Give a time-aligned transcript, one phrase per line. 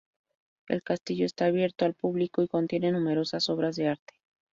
[0.67, 4.15] El castillo está abierto al público y contiene numerosas obras de arte.